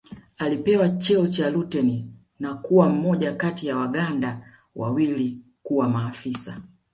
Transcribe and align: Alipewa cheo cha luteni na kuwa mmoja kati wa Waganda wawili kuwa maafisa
Alipewa 0.37 0.89
cheo 0.89 1.27
cha 1.27 1.49
luteni 1.49 2.13
na 2.39 2.53
kuwa 2.53 2.89
mmoja 2.89 3.31
kati 3.35 3.69
wa 3.71 3.79
Waganda 3.81 4.47
wawili 4.75 5.41
kuwa 5.63 5.89
maafisa 5.89 6.61